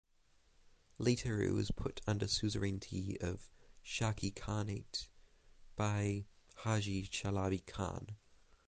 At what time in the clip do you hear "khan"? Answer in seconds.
7.67-8.15